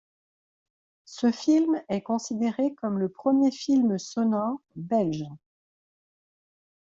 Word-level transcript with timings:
Ce 1.05 1.31
film 1.31 1.79
est 1.87 2.01
considéré 2.01 2.73
comme 2.73 2.97
le 2.97 3.07
premier 3.07 3.51
film 3.51 3.99
sonore 3.99 4.57
belge. 4.75 5.25